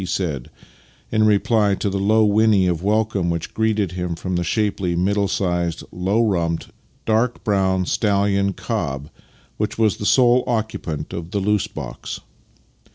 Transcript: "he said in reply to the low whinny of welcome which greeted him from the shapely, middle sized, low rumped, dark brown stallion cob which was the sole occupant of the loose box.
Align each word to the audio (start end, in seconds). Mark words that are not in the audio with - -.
"he 0.01 0.07
said 0.07 0.49
in 1.11 1.23
reply 1.27 1.75
to 1.75 1.87
the 1.87 1.99
low 1.99 2.25
whinny 2.25 2.65
of 2.65 2.81
welcome 2.81 3.29
which 3.29 3.53
greeted 3.53 3.91
him 3.91 4.15
from 4.15 4.35
the 4.35 4.43
shapely, 4.43 4.95
middle 4.95 5.27
sized, 5.27 5.83
low 5.91 6.25
rumped, 6.25 6.69
dark 7.05 7.43
brown 7.43 7.85
stallion 7.85 8.51
cob 8.51 9.11
which 9.57 9.77
was 9.77 9.97
the 9.97 10.05
sole 10.07 10.43
occupant 10.47 11.13
of 11.13 11.29
the 11.29 11.39
loose 11.39 11.67
box. 11.67 12.19